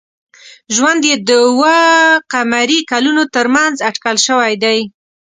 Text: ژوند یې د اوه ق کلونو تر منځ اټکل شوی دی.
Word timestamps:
ژوند 0.75 1.01
یې 1.09 1.15
د 1.27 1.29
اوه 1.49 1.77
ق 2.31 2.33
کلونو 2.91 3.23
تر 3.35 3.45
منځ 3.55 3.75
اټکل 3.89 4.15
شوی 4.27 4.53
دی. 4.63 4.79